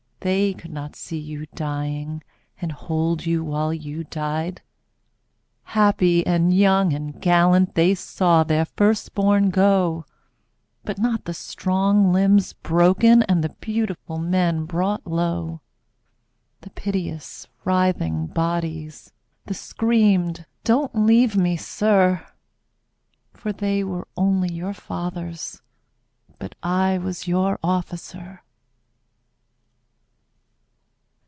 They 0.23 0.53
could 0.53 0.71
not 0.71 0.95
see 0.95 1.17
you 1.17 1.47
dying. 1.55 2.21
And 2.61 2.71
hold 2.71 3.25
you 3.25 3.43
while 3.43 3.73
you 3.73 4.03
died. 4.03 4.61
Happy 5.63 6.23
and 6.27 6.53
young 6.53 6.93
and 6.93 7.19
gallant, 7.19 7.73
They 7.73 7.95
saw 7.95 8.43
their 8.43 8.65
first 8.65 9.15
bom 9.15 9.49
go, 9.49 10.05
41 10.83 10.83
But 10.85 10.99
not 10.99 11.25
the 11.25 11.33
strong 11.33 12.13
limbs 12.13 12.53
broken 12.53 13.23
And 13.23 13.43
the 13.43 13.55
beautiful 13.61 14.19
men 14.19 14.65
brought 14.65 15.07
low, 15.07 15.61
The 16.59 16.69
piteous 16.69 17.47
writhing 17.65 18.27
bodies, 18.27 19.11
The 19.47 19.55
screamed," 19.55 20.45
Don't 20.63 20.93
leave 20.93 21.35
me, 21.35 21.57
Sir," 21.57 22.27
For 23.33 23.51
they 23.51 23.83
were 23.83 24.07
only 24.15 24.53
your 24.53 24.75
fathers 24.75 25.63
But 26.37 26.53
I 26.61 26.99
was 26.99 27.27
your 27.27 27.57
officer. 27.63 28.43